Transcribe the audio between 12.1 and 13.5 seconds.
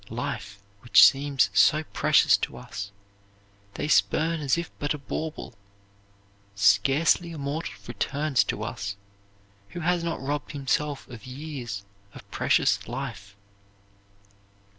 of precious life.